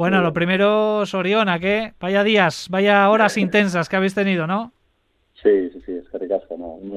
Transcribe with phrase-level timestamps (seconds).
[0.00, 4.72] Bueno, lo primero, Soriona, que vaya días, vaya horas intensas que habéis tenido, ¿no?
[5.34, 5.99] Sí, sí, sí,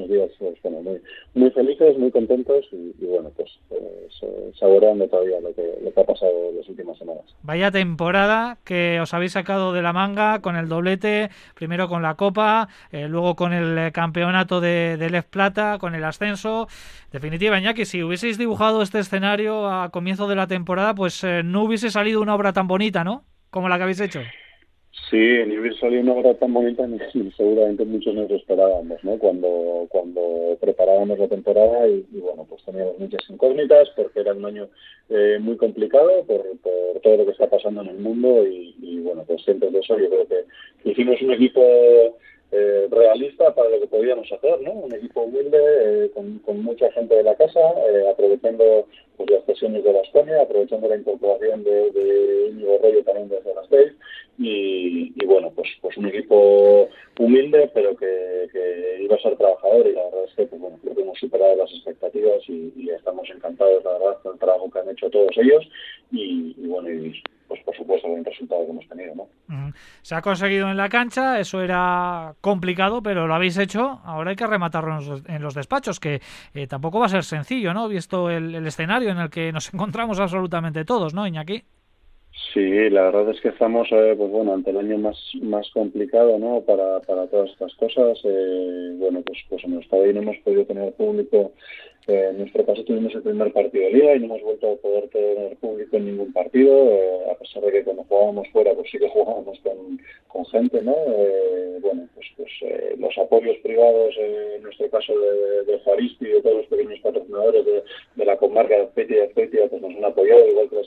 [0.08, 1.00] días pues, bueno, muy,
[1.34, 6.04] muy felices, muy contentos y, bueno, pues, pues saboreando todavía lo que, lo que ha
[6.04, 7.24] pasado las últimas semanas.
[7.42, 12.14] Vaya temporada que os habéis sacado de la manga con el doblete, primero con la
[12.14, 16.68] Copa, eh, luego con el campeonato de, de Lef Plata, con el ascenso.
[17.12, 21.62] Definitiva, que si hubieseis dibujado este escenario a comienzo de la temporada, pues eh, no
[21.62, 23.24] hubiese salido una obra tan bonita, ¿no?
[23.50, 24.20] Como la que habéis hecho.
[25.10, 26.98] Sí, ni hubiera salido una obra tan bonita ni,
[27.36, 29.18] seguramente muchos nos esperábamos, ¿no?
[29.18, 34.68] Cuando, cuando preparábamos la temporada y, bueno, pues teníamos muchas incógnitas porque era un año
[35.10, 39.00] eh, muy complicado por, por, todo lo que está pasando en el mundo y, y
[39.00, 40.44] bueno, pues siempre de eso yo creo que
[40.90, 41.60] hicimos un equipo
[42.56, 44.70] eh, realista para lo que podíamos hacer, ¿no?
[44.70, 47.58] Un equipo humilde eh, con, mucha gente de la casa,
[47.90, 48.86] eh, aprovechando
[49.16, 53.66] pues, las sesiones de la aprovechando la incorporación de, de Íñigo Rollo también desde las
[53.68, 53.92] seis
[54.38, 56.88] y, y, bueno, pues pues un equipo
[57.18, 58.48] humilde pero que,
[59.00, 61.56] iba a ser trabajador y la verdad es que pues, bueno, creo que hemos superado
[61.56, 65.68] las expectativas y, estamos encantados la verdad con el trabajo que han hecho todos ellos
[66.10, 69.14] y, y bueno, y pues por supuesto el resultado que hemos tenido.
[69.14, 69.28] ¿no?
[70.02, 74.36] Se ha conseguido en la cancha, eso era complicado, pero lo habéis hecho, ahora hay
[74.36, 76.20] que rematarlo en los despachos, que
[76.54, 77.88] eh, tampoco va a ser sencillo, ¿no?
[77.88, 81.64] Visto el, el, escenario en el que nos encontramos absolutamente todos, ¿no, Iñaki?
[82.52, 86.38] Sí, la verdad es que estamos, eh, pues bueno, ante el año más más complicado,
[86.38, 86.60] ¿no?
[86.62, 88.18] Para, para todas estas cosas.
[88.24, 91.52] Eh, bueno, pues pues en nuestro país no hemos podido tener público
[92.06, 94.76] eh, en nuestro caso tuvimos el primer partido de liga y no hemos vuelto a
[94.76, 98.90] poder tener público en ningún partido, eh, a pesar de que cuando jugábamos fuera pues
[98.90, 100.94] sí que jugábamos con, con gente, ¿no?
[101.08, 106.32] Eh, bueno, pues, pues eh, los apoyos privados, en nuestro caso de, de Juaristi y
[106.32, 107.82] de todos los pequeños patrocinadores de,
[108.16, 110.86] de la comarca de Petia y pues nos han apoyado igual que las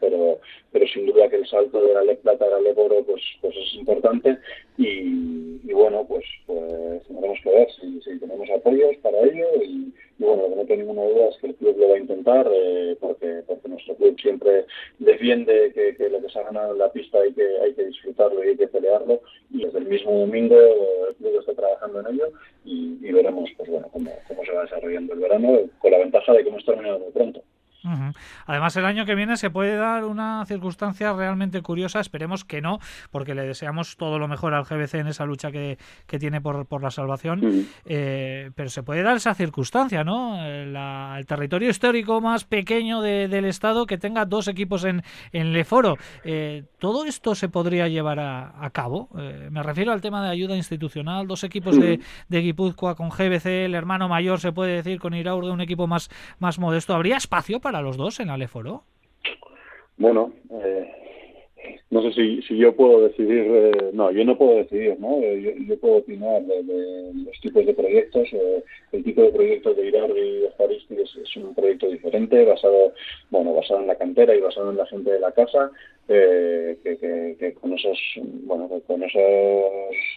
[0.00, 0.38] pero,
[0.72, 3.22] pero sin duda que el salto de la Le Plata a la Le Boro pues,
[3.40, 4.38] pues es importante
[4.76, 10.48] y, bueno, pues, pues tendremos que ver si, tenemos apoyos para ello y bueno, lo
[10.50, 13.42] que no tengo ninguna duda es que el club lo va a intentar, eh, porque,
[13.46, 14.66] porque nuestro club siempre
[14.98, 18.44] defiende que, lo que se ha ganado en la pista hay que, hay que disfrutarlo
[18.44, 19.20] y hay que pelearlo.
[19.50, 20.56] Y desde el mismo domingo
[21.08, 22.28] el club está trabajando en ello
[22.64, 26.32] y, y veremos pues bueno cómo, cómo se va desarrollando el verano, con la ventaja
[26.34, 27.42] de que hemos terminado muy pronto.
[27.84, 28.16] Uh -huh.
[28.46, 32.78] Además, el año que viene se puede dar una circunstancia realmente curiosa, esperemos que no,
[33.10, 36.66] porque le deseamos todo lo mejor al GBC en esa lucha que, que tiene por,
[36.66, 37.66] por, la salvación, uh -huh.
[37.86, 40.36] eh, pero se puede dar esa circunstancia, ¿no?
[40.66, 45.02] La, el territorio histórico más pequeño de, del Estado que tenga dos equipos en,
[45.32, 45.96] en Leforo.
[46.24, 49.08] Eh, ¿Todo esto se podría llevar a, a cabo?
[49.18, 51.82] Eh, me refiero al tema de ayuda institucional, dos equipos uh -huh.
[51.82, 55.86] de, de Guipúzcoa con GBC, el hermano mayor, se puede decir, con Iraurde, un equipo
[55.86, 56.94] más, más modesto.
[56.94, 58.82] ¿Habría espacio para para los dos en Aleforo?
[59.96, 60.99] Bueno, eh,
[61.90, 65.18] no sé si, si yo puedo decidir, eh, no, yo no puedo decidir, ¿no?
[65.20, 68.28] Eh, yo, yo puedo opinar de, los tipos de proyectos.
[68.32, 68.62] Eh,
[68.92, 72.92] el tipo de proyecto de Irardi y de Juaristi es, es, un proyecto diferente, basado,
[73.30, 75.70] bueno, basado en la cantera y basado en la gente de la casa,
[76.08, 77.98] eh, que, que, que, con esos,
[78.44, 79.22] bueno, que con esos,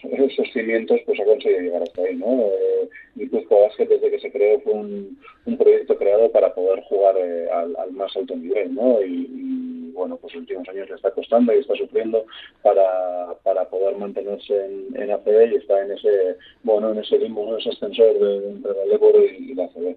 [0.02, 2.46] esos cimientos, pues ha conseguido llegar hasta ahí, ¿no?
[2.46, 7.16] Eh, Guipúzcoa Basket desde que se creó fue un, un proyecto creado para poder jugar
[7.18, 9.00] eh, al, al, más alto nivel, ¿no?
[9.02, 12.26] Y, y, bueno, pues los últimos años le está costando y está sufriendo
[12.62, 17.48] para, para poder mantenerse en, en ACB y está en ese, bueno, en ese limbo,
[17.54, 19.96] en ese ascensor de, entre el Ebro y, y la ACB.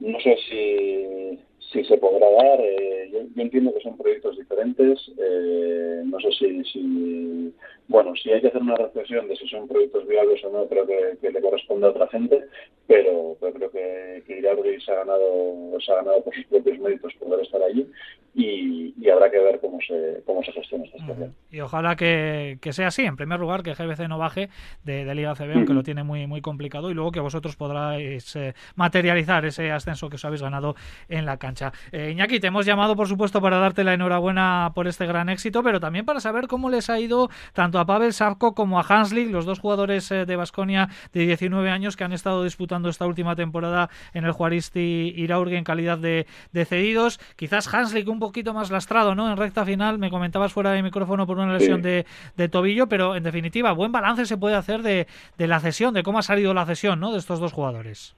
[0.00, 1.38] No sé si
[1.74, 2.60] si se podrá dar.
[2.60, 5.10] Eh, yo, yo, entiendo que son proyectos diferentes.
[5.18, 7.52] Eh, no sé si, si,
[7.88, 10.86] bueno, si hay que hacer una reflexión de si son proyectos viables o no, creo
[10.86, 12.44] que, que le corresponde a otra gente,
[12.86, 17.12] pero, pero creo que, que se ha ganado, se ha ganado por sus propios méritos
[17.14, 17.86] poder estar allí
[18.34, 21.34] y, y, habrá que ver cómo se, cómo se gestiona esta situación.
[21.50, 23.02] Y ojalá que, que, sea así.
[23.02, 24.48] En primer lugar, que GBC no baje
[24.82, 25.76] de, de Liga CB, aunque mm.
[25.76, 30.16] lo tiene muy, muy complicado, y luego que vosotros podráis eh, materializar ese ascenso que
[30.16, 30.74] os habéis ganado
[31.08, 31.72] en la cancha.
[31.92, 35.62] Eh, Iñaki, te hemos llamado, por supuesto, para darte la enhorabuena por este gran éxito,
[35.62, 39.30] pero también para saber cómo les ha ido tanto a Pavel Savko como a Hanslik,
[39.30, 43.36] los dos jugadores eh, de Basconia de 19 años que han estado disputando esta última
[43.36, 47.20] temporada en el Juaristi Iraurgi en calidad de, de cedidos.
[47.36, 49.30] Quizás Hanslik un poquito más lastrado, ¿no?
[49.30, 51.82] En recta final, me comentabas fuera de micrófono por una lesión sí.
[51.82, 52.06] de,
[52.36, 55.06] de, tobillo, pero en definitiva, buen balance se puede hacer de,
[55.36, 57.12] de, la cesión, de cómo ha salido la cesión, ¿no?
[57.12, 58.14] De estos dos jugadores.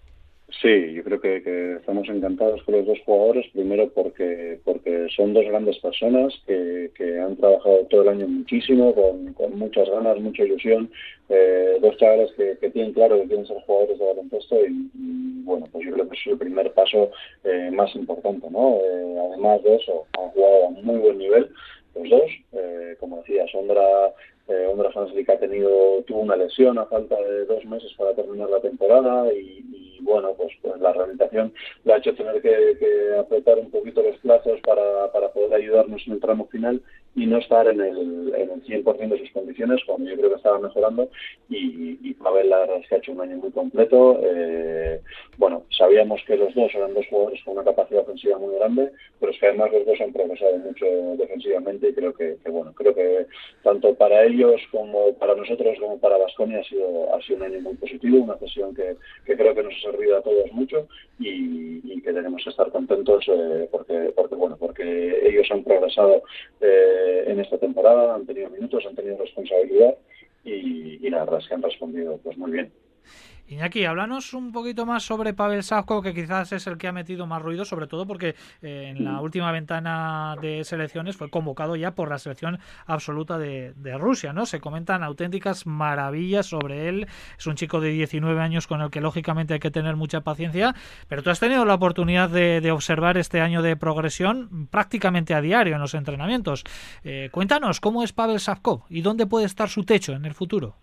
[0.63, 5.35] Sí, yo creo que, que, estamos encantados con los dos jugadores, primero porque, porque son
[5.35, 10.21] dos grandes personas que, que han trabajado todo el año muchísimo, con, con muchas ganas,
[10.21, 10.89] mucha ilusión,
[11.29, 15.43] eh, dos chavales que, que, tienen claro que quieren ser jugadores de baloncesto y, y,
[15.43, 17.11] bueno, pues yo creo que es el primer paso
[17.43, 18.77] eh, más importante, ¿no?
[18.77, 21.51] Eh, además de eso, han jugado a muy buen nivel,
[21.97, 22.31] los dos.
[22.53, 23.83] Eh, como decía, Sondra,
[24.49, 28.61] eh, Ondra ha tenido, tuvo una lesión a falta de dos meses para terminar la
[28.61, 29.65] temporada y,
[30.07, 31.53] bueno, pues, pues, la rehabilitación
[31.85, 36.15] le ha hecho tener que, apretar un poquito los plazos para, para poder ayudarnos en
[36.15, 36.81] el tramo final
[37.17, 40.37] y no estar en el, en el 100% de sus condiciones, cuando yo creo que
[40.37, 41.09] estaba mejorando.
[41.49, 44.21] Y, y Pavel, la verdad es que ha hecho un año muy completo.
[44.23, 45.01] Eh,
[45.39, 49.33] bueno, sabíamos que los dos eran dos jugadores con una capacidad ofensiva muy grande, pero
[49.33, 50.87] es que además los dos han progresado mucho
[51.17, 53.27] defensivamente y creo que, bueno, creo que
[53.63, 57.61] tanto para ellos como para nosotros como para Vasconia ha sido, ha sido un año
[57.63, 58.95] muy positivo, una sesión que,
[59.25, 60.89] que creo que nos ha servido a todos mucho
[61.19, 66.23] y, que tenemos que estar contentos eh, porque, porque, bueno, porque ellos han progresado.
[66.61, 69.97] Eh, en esta temporada, han tenido minutos, han tenido responsabilidad
[70.45, 72.71] y, y la verdad es que han respondido pues muy bien.
[73.49, 77.29] Iñaki, háblanos un poquito más sobre Pavel Savko, que quizás es el que ha metido
[77.29, 81.95] más ruido, sobre todo porque eh, en la última ventana de selecciones fue convocado ya
[81.95, 84.47] por la selección absoluta de, Rusia, ¿no?
[84.47, 87.07] Se comentan auténticas maravillas sobre él.
[87.39, 90.75] Es un chico de 19 años con el que lógicamente hay que tener mucha paciencia,
[91.07, 95.77] pero tú has tenido la oportunidad de, observar este año de progresión prácticamente a diario
[95.77, 96.65] en los entrenamientos.
[97.05, 100.75] Eh, cuéntanos, ¿cómo es Pavel Savko y dónde puede estar su techo en el futuro?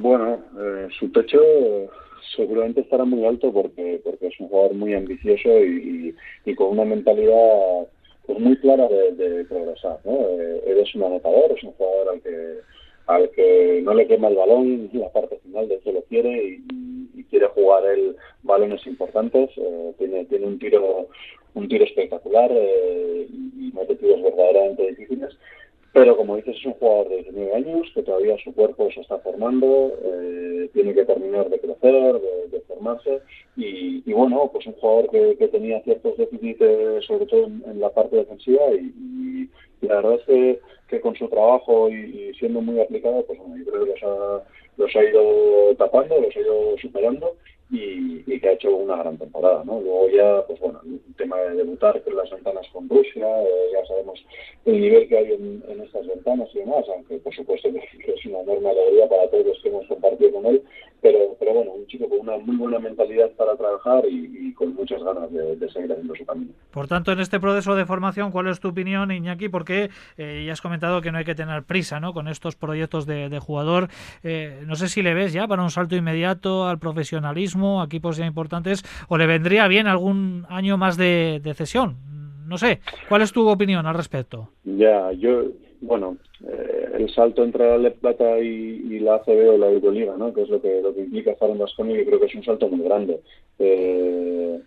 [0.00, 1.40] Bueno, eh, su techo
[2.36, 6.14] seguramente estará muy alto porque porque es un jugador muy ambicioso y,
[6.54, 7.88] con una mentalidad
[8.24, 9.98] pues muy clara de, progresar.
[10.04, 10.12] ¿no?
[10.12, 12.58] Eh, él es un anotador, es un jugador al que
[13.08, 17.24] al que no le quema el balón la parte final, de hecho lo quiere y,
[17.28, 18.14] quiere jugar él
[18.44, 19.50] balones importantes.
[19.56, 21.08] Eh, tiene tiene un tiro
[21.54, 25.36] un tiro espectacular y mete tiros verdaderamente difíciles
[25.98, 29.18] pero como dices, es un jugador de 19 años que todavía su cuerpo se está
[29.18, 32.20] formando, eh, tiene que terminar de crecer,
[32.52, 33.20] de, formarse.
[33.56, 36.60] Y, bueno, pues un jugador que, tenía ciertos déficits,
[37.04, 38.62] sobre todo en, la parte defensiva.
[38.74, 39.48] Y,
[39.80, 40.58] la verdad es
[40.88, 44.42] que, con su trabajo y, siendo muy aplicado, pues bueno, yo creo que los ha,
[44.76, 47.34] los ha ido tapando, los ha ido superando
[47.70, 49.80] y, que ha hecho una gran temporada, ¿no?
[49.80, 53.84] Luego ya, pues bueno, el tema de debutar con las ventanas con Rusia, eh, ya
[53.86, 54.24] sabemos
[54.64, 57.68] el nivel que hay en, estas ventanas y demás, aunque por supuesto
[58.04, 60.62] que es una enorme alegría para todos los que hemos compartido con él,
[61.00, 65.00] pero, pero bueno, un chico con una muy buena mentalidad para trabajar y, con muchas
[65.04, 66.50] ganas de, seguir haciendo su camino.
[66.72, 69.48] Por tanto, en este proceso de formación, ¿cuál es tu opinión, Iñaki?
[69.48, 72.12] Porque eh, ya has comentado que no hay que tener prisa, ¿no?
[72.12, 73.88] Con estos proyectos de, jugador,
[74.24, 78.16] eh, no sé si le ves ya para un salto inmediato al profesionalismo, a equipos
[78.16, 81.96] ya importantes, o le vendría bien algún año más de, cesión.
[82.46, 84.48] No sé, ¿cuál es tu opinión al respecto?
[84.64, 85.44] Ya, yo
[85.80, 90.32] bueno, eh, el salto entre la Le Plata y, la ACB o la Euroliga, ¿no?
[90.32, 92.44] que es lo que, lo que implica estar en Vasconia, y creo que es un
[92.44, 93.20] salto muy grande.
[93.58, 94.60] Eh,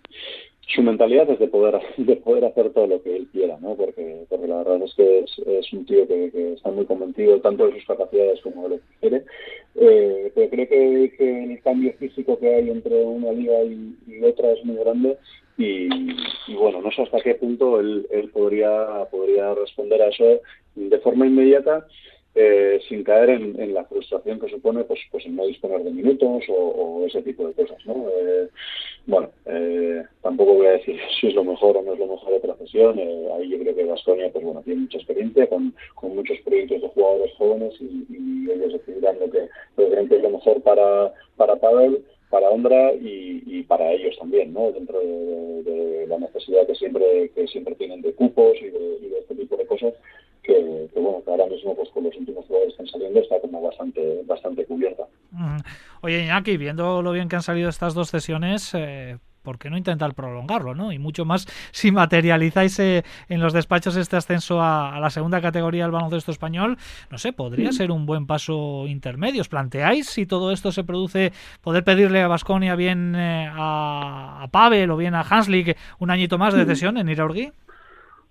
[0.68, 3.76] su mentalidad es de poder de poder hacer todo lo que él quiera, ¿no?
[3.76, 7.74] Porque, porque la verdad es que es, un tío que, está muy convencido tanto de
[7.74, 9.26] sus capacidades como de lo que quiere.
[9.76, 14.52] Eh, pero creo que, el cambio físico que hay entre una liga y, y otra
[14.52, 15.18] es muy grande
[15.58, 20.42] y, bueno, no sé hasta qué punto él, él podría, podría responder a eso
[20.76, 21.86] de forma inmediata
[22.36, 27.04] eh, sin caer en, la frustración que supone pues pues no disponer de minutos o,
[27.06, 28.48] ese tipo de cosas no eh,
[29.06, 32.34] bueno eh, tampoco voy a decir si es lo mejor o no es lo mejor
[32.34, 36.82] de profesión ahí yo creo que Vasconia pues bueno tiene mucha experiencia con, muchos proyectos
[36.82, 39.48] de jugadores jóvenes y, ellos decidirán lo que,
[40.16, 44.72] es lo mejor para para Pavel para Ondra y, para ellos también, ¿no?
[44.72, 49.56] Dentro de, la necesidad que siempre que siempre tienen de cupos y de, este tipo
[49.56, 49.94] de cosas,
[50.44, 53.62] que, bueno, que ahora mismo pues con los últimos jugadores que están saliendo está como
[53.62, 55.04] bastante bastante cubierta.
[56.02, 59.78] Oye, Iñaki, viendo lo bien que han salido estas dos sesiones, eh, ¿por qué no
[59.78, 60.76] intentar prolongarlo?
[60.76, 60.92] ¿no?
[60.92, 65.84] Y mucho más si materializáis eh, en los despachos este ascenso a, la segunda categoría
[65.84, 66.78] del baloncesto español,
[67.10, 69.42] no sé, podría ser un buen paso intermedio.
[69.42, 71.32] ¿Os planteáis si todo esto se produce,
[71.62, 76.54] poder pedirle a Vasconia bien eh, a, Pavel o bien a Hanslik un añito más
[76.54, 77.52] de cesión en Iraurgi?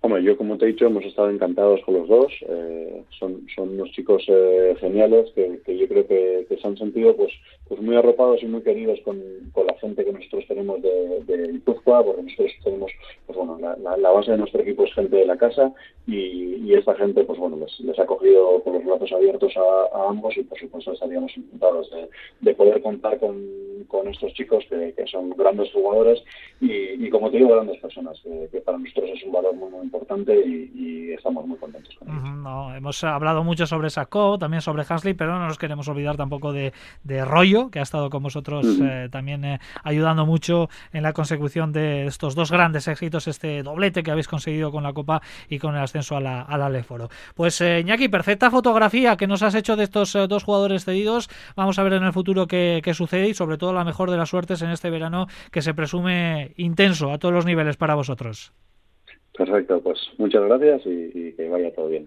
[0.02, 2.33] Hombre, yo como te he dicho, hemos estado encantados con los dos.
[2.49, 6.76] Eh, son, son unos chicos eh, geniales que, que, yo creo que, que, se han
[6.78, 7.33] sentido pues,
[7.70, 9.22] pues muy arropados y muy queridos con,
[9.52, 12.92] con la gente que nosotros tenemos de, de porque nosotros tenemos,
[13.26, 15.72] pues bueno, la, la, base de nuestro equipo es gente de la casa
[16.06, 20.36] y, esta gente, pues bueno, les, les, ha cogido con los brazos abiertos a, ambos
[20.36, 22.08] y por supuesto estaríamos encantados de,
[22.40, 23.36] de poder contar con,
[23.88, 26.22] con estos chicos que, que son grandes jugadores
[26.60, 29.82] y, y, como te digo, grandes personas, que, para nosotros es un valor muy, muy
[29.82, 32.20] importante y, estamos muy contentos con ello.
[32.20, 36.52] no, hemos hablado mucho sobre Sacco, también sobre Hasley, pero no nos queremos olvidar tampoco
[36.52, 36.72] de,
[37.02, 41.73] de Rollo, que ha estado con vosotros eh, también eh, ayudando mucho en la consecución
[41.73, 45.75] de estos dos grandes éxitos, este doblete que habéis conseguido con la Copa y con
[45.75, 47.09] el ascenso a la, a Leforo.
[47.35, 51.29] Pues eh, Iñaki, perfecta fotografía que nos has hecho de estos dos jugadores cedidos.
[51.57, 54.17] Vamos a ver en el futuro qué, qué sucede y sobre todo la mejor de
[54.17, 58.52] las suertes en este verano que se presume intenso a todos los niveles para vosotros.
[59.37, 61.99] Perfecto, pues muchas gracias y que vaya todo bien.